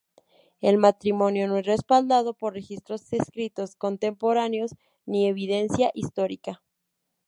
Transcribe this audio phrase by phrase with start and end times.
[0.61, 4.71] El matrimonio no es respaldado por registros escritos contemporáneos
[5.05, 6.63] ni evidencia histórica.